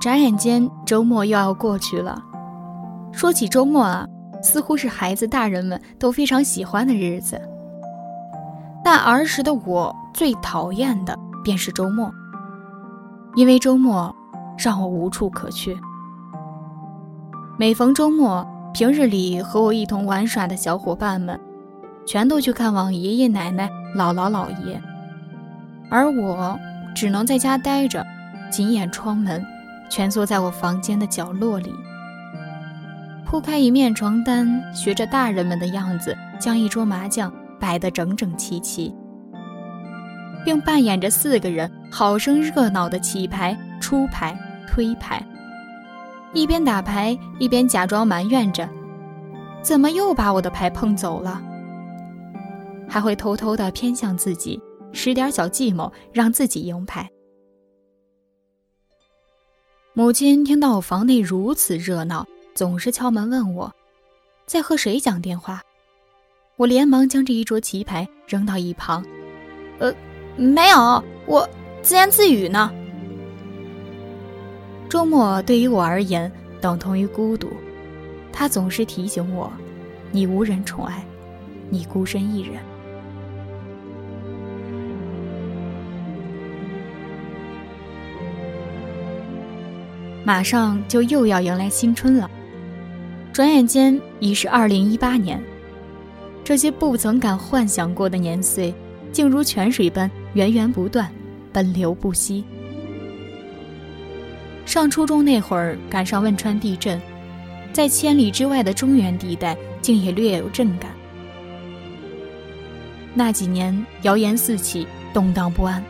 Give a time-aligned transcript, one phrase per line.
[0.00, 2.22] 眨眼间，周末又要过去了。
[3.12, 4.06] 说起周末啊，
[4.42, 7.38] 似乎是孩子、大人们都非常喜欢的日子。
[8.82, 12.10] 但儿时的我最讨厌的便是周末，
[13.34, 14.14] 因为周末
[14.56, 15.78] 让我无处可去。
[17.58, 21.38] 每逢周末，平日里和我一同玩耍的小伙伴们，
[22.06, 24.80] 全都去看望爷爷奶奶、姥姥姥爷，
[25.90, 26.58] 而我
[26.94, 28.02] 只能在家待着，
[28.50, 29.44] 紧掩窗门，
[29.90, 31.74] 蜷缩在我房间的角落里，
[33.26, 38.94] 铺开一面床单，学着大人们的样子，将一桌麻将摆得整整齐齐，
[40.44, 45.20] 并扮演着四个人，好生热闹的起牌、出牌、推牌。
[46.32, 48.68] 一边打牌一边假装埋怨着
[49.60, 51.42] ：“怎么又把我的牌碰走了？”
[52.88, 54.60] 还会偷偷的偏向自己，
[54.92, 57.10] 使点小计谋，让自己赢牌。
[59.92, 62.24] 母亲听到我房内如此热闹，
[62.54, 63.74] 总是敲门问我
[64.46, 65.60] ：“在和谁讲电话？”
[66.56, 69.04] 我连忙将这一桌棋牌扔到一旁
[69.80, 69.92] ：“呃，
[70.36, 71.48] 没有，我
[71.82, 72.72] 自言自语呢。”
[74.88, 77.48] 周末对于我而言等同于孤独，
[78.32, 79.52] 他总是提醒我
[80.12, 81.04] ：“你无人宠爱，
[81.68, 82.62] 你孤身一人。”
[90.24, 92.30] 马上就又要迎来新春了，
[93.32, 95.40] 转眼间已是二零一八年。
[96.44, 98.74] 这些不曾敢幻想过的年岁，
[99.12, 101.10] 竟如泉水般源源不断，
[101.52, 102.44] 奔流不息。
[104.66, 107.00] 上初中那会儿，赶上汶川地震，
[107.72, 110.90] 在千里之外的中原地带，竟也略有震感。
[113.14, 115.82] 那几年谣言四起，动荡不安，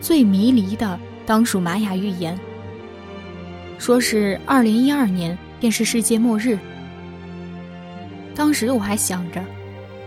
[0.00, 2.38] 最迷离的当属玛雅预言，
[3.78, 6.58] 说是二零一二年便是世界末日。
[8.34, 9.42] 当时我还想着，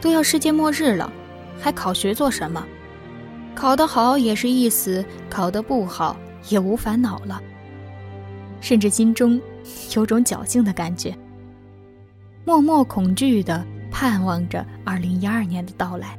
[0.00, 1.12] 都要世界末日了，
[1.60, 2.64] 还考学做什么？
[3.54, 6.16] 考得好也是一死，考得不好
[6.48, 7.40] 也无烦恼了。
[8.60, 9.40] 甚至心中
[9.94, 11.16] 有种侥幸的感觉，
[12.44, 16.18] 默默恐惧地盼望着二零一二年的到来。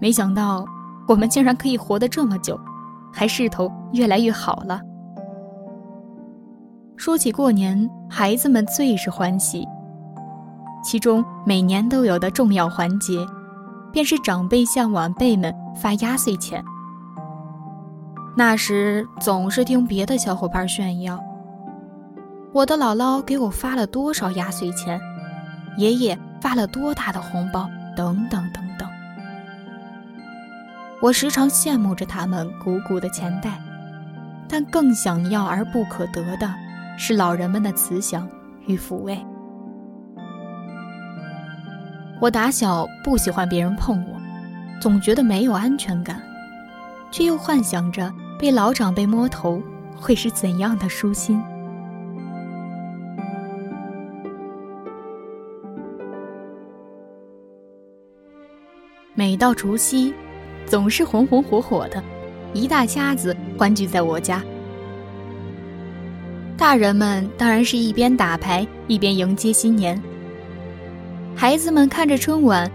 [0.00, 0.64] 没想到
[1.08, 2.58] 我们竟然可以活得这么久，
[3.12, 4.80] 还势头越来越好了。
[6.96, 9.66] 说起过年，孩子们最是欢喜，
[10.82, 13.26] 其中每年都有的重要环节。
[13.92, 16.62] 便是长辈向晚辈们发压岁钱。
[18.36, 21.18] 那时总是听别的小伙伴炫耀，
[22.52, 25.00] 我的姥姥给我发了多少压岁钱，
[25.78, 28.65] 爷爷发了多大的红包，等等等。
[31.06, 33.62] 我时常羡慕着他们鼓鼓的钱袋，
[34.48, 36.52] 但更想要而不可得的
[36.98, 38.28] 是老人们的慈祥
[38.66, 39.16] 与抚慰。
[42.20, 44.20] 我打小不喜欢别人碰我，
[44.80, 46.20] 总觉得没有安全感，
[47.12, 49.62] 却又幻想着被老长辈摸头
[49.94, 51.40] 会是怎样的舒心。
[59.14, 60.12] 每到除夕，
[60.66, 62.02] 总是红红火火的，
[62.52, 64.42] 一大家子欢聚在我家。
[66.56, 70.00] 大人们当然是一边打牌一边迎接新年。
[71.34, 72.70] 孩子们看着春晚，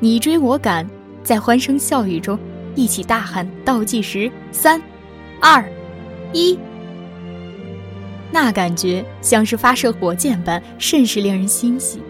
[0.00, 0.88] 你追我赶，
[1.22, 2.38] 在欢声笑语中
[2.74, 4.80] 一起大喊倒计时：三、
[5.40, 5.64] 二、
[6.32, 6.58] 一。
[8.30, 12.00] 那感觉像是发射火箭般，甚是令人欣喜。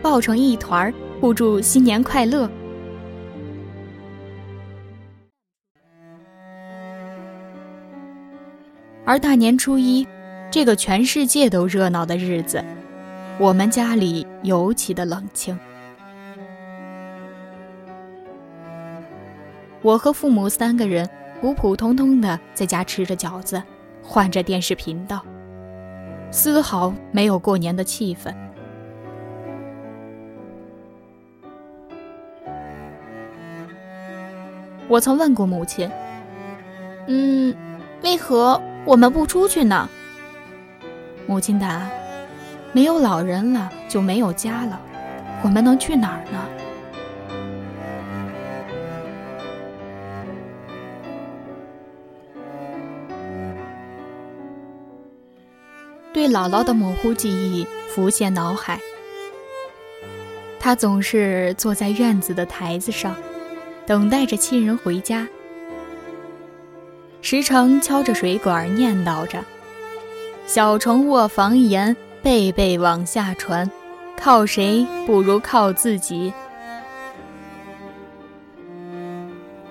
[0.00, 2.48] 抱成一团儿，互祝新年快乐。
[9.14, 10.04] 而大年初一，
[10.50, 12.64] 这个全世界都热闹的日子。
[13.38, 15.56] 我们家里尤其的冷清。
[19.82, 21.08] 我和父母三个人
[21.40, 23.62] 普普通通的在家吃着饺子，
[24.02, 25.24] 换着电视频道，
[26.32, 28.34] 丝毫没有过年的气氛。
[34.88, 35.88] 我曾问过母亲
[37.06, 37.54] ：“嗯，
[38.02, 39.88] 为何我们不出去呢？”
[41.26, 41.88] 母亲答。
[42.72, 44.80] 没有老人了，就没有家了，
[45.44, 46.44] 我们能去哪儿呢？
[56.12, 57.64] 对姥姥的模糊记忆
[57.94, 58.80] 浮现脑海，
[60.58, 63.14] 他总是坐在院子的台子上，
[63.86, 65.28] 等待着亲人回家，
[67.24, 69.42] 时常敲着水管念叨着
[70.46, 73.68] ：“小虫卧房檐，辈辈往下传，
[74.14, 76.30] 靠谁不如靠自己。”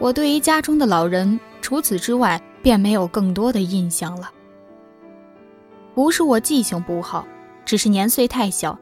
[0.00, 4.30] 我对于家中的老人，除此之外便没有更多的印象了。
[5.94, 7.26] 不是我记性不好，
[7.66, 8.78] 只是年岁太小。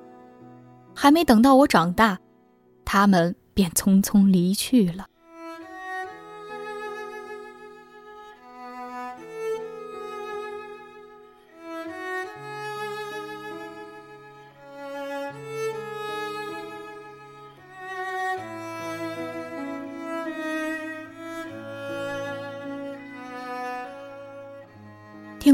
[0.95, 2.17] 还没等到我长大，
[2.85, 5.07] 他们便匆匆离去了。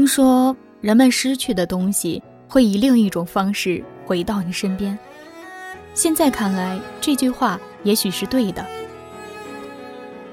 [0.07, 4.97] 说人们失去的东西会以另一种方式回到你身边。
[5.93, 8.65] 现在看来，这句话也许是对的。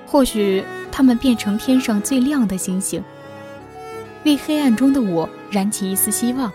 [0.07, 0.63] 或许
[0.93, 3.03] 他们变成天上最亮的星星，
[4.25, 6.51] 为黑暗中的我燃起一丝希望；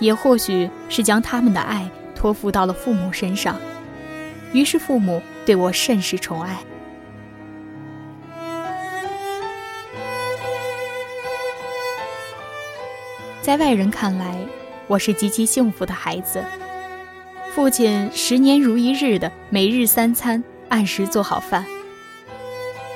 [0.00, 3.56] 也或许是将他们的爱托付到了父母身上，
[4.52, 6.58] 于是父母对我甚是宠爱。
[13.42, 14.38] 在外人看来，
[14.86, 16.44] 我是极其幸福的孩子。
[17.52, 21.66] 父亲十年如一日的每日三餐按时做好饭，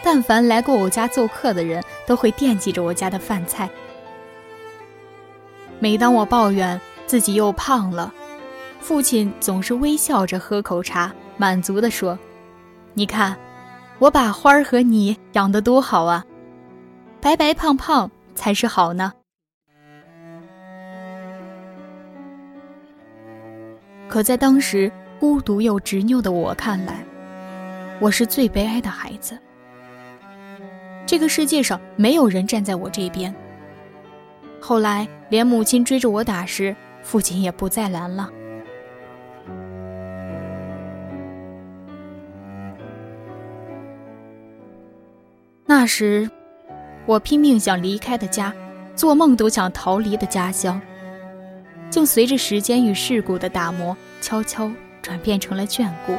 [0.05, 3.69] 但凡来过我家做客的人都会惦记着我家的饭菜。
[5.81, 8.15] 每当我抱怨自己又胖了，
[8.79, 12.17] 父亲总是微笑着喝口茶，满足地说
[12.95, 13.37] ：“你看，
[13.99, 16.25] 我把花儿和你养得多好啊，
[17.21, 19.13] 白白胖胖才是好呢。”
[24.17, 24.91] 可在当时
[25.21, 27.05] 孤独又执拗的我看来，
[28.01, 29.39] 我是最悲哀的孩子。
[31.05, 33.35] 这个世界上没有人站在我这边。
[34.59, 38.31] 后来连母亲追着我打时，父亲也不再拦了。
[45.67, 46.27] 那时，
[47.05, 48.51] 我拼命想离开的家，
[48.95, 50.81] 做梦都想逃离的家乡。
[51.97, 54.71] 竟随着时间与世故的打磨，悄悄
[55.01, 56.15] 转变成了眷顾。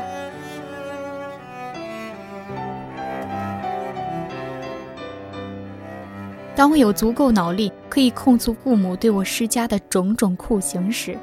[6.55, 11.15] 当我有足够脑力可以控诉父母对我施加的种种酷刑时，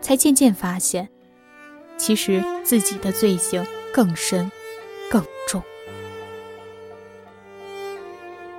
[0.00, 1.08] 才渐渐发现，
[1.96, 4.48] 其实自己的罪行更深、
[5.10, 5.60] 更重。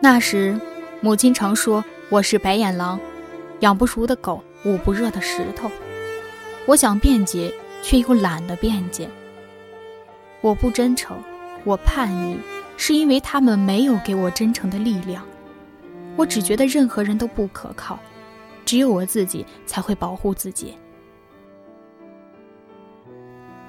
[0.02, 0.60] 那时，
[1.00, 3.00] 母亲常说我是白眼狼，
[3.62, 4.44] 养不熟的狗。
[4.66, 5.72] 捂不热的石头，
[6.66, 9.10] 我想辩解，却又懒得辩解。
[10.42, 11.18] 我不真诚，
[11.64, 12.38] 我叛逆，
[12.78, 15.26] 是因为他们没有给我真诚的力量。
[16.16, 17.98] 我只觉得任何人都不可靠，
[18.66, 20.74] 只有我自己才会保护自己。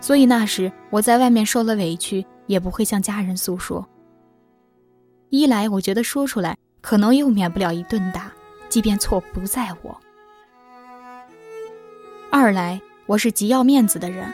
[0.00, 3.86] 所以那时我在外面受了委屈，也不会向家人诉说。
[5.28, 8.32] 一来我觉得说出来可能又免不了一顿打，
[8.68, 9.96] 即便错不在我。
[12.32, 14.32] 二来，我是极要面子的人，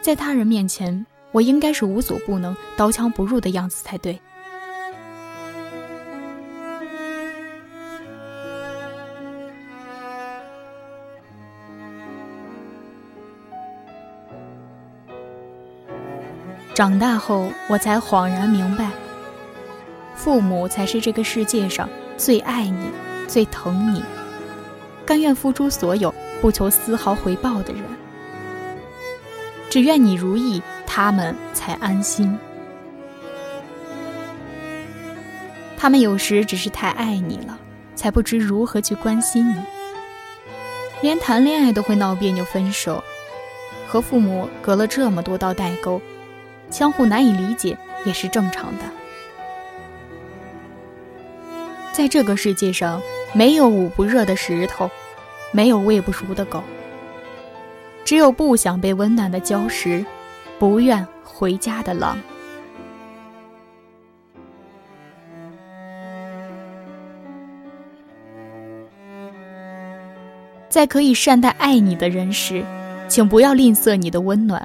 [0.00, 4.20] 在他人面前，我应该是无所不能、刀枪不入的样子才对。
[16.74, 18.90] 长大后，我才恍然明白，
[20.16, 22.90] 父母才是这个世界上最爱你、
[23.28, 24.02] 最疼你、
[25.06, 26.12] 甘愿付出所有。
[26.44, 27.82] 不求丝毫回报的人，
[29.70, 32.38] 只愿你如意，他们才安心。
[35.74, 37.58] 他们有时只是太爱你了，
[37.94, 39.62] 才不知如何去关心你。
[41.00, 43.02] 连谈恋爱都会闹别扭分手，
[43.88, 45.98] 和父母隔了这么多道代沟，
[46.68, 47.74] 相互难以理解
[48.04, 48.84] 也是正常的。
[51.90, 53.00] 在这个世界上，
[53.32, 54.90] 没有捂不热的石头。
[55.54, 56.60] 没有喂不熟的狗，
[58.04, 60.04] 只有不想被温暖的礁石，
[60.58, 62.18] 不愿回家的狼。
[70.68, 72.64] 在可以善待爱你的人时，
[73.06, 74.60] 请不要吝啬你的温暖；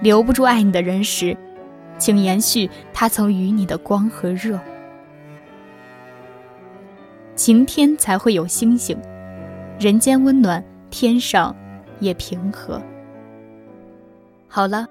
[0.00, 1.36] 留不住爱你的人时，
[1.98, 4.58] 请延续他曾与你的光和热。
[7.36, 8.96] 晴天才会有星星。
[9.82, 11.52] 人间温暖，天上
[11.98, 12.80] 也平和。
[14.46, 14.86] 好了，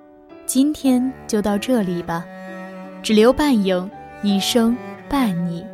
[0.46, 2.26] 今天就到这里吧，
[3.02, 3.90] 只留半影，
[4.22, 4.76] 一生
[5.08, 5.66] 伴你。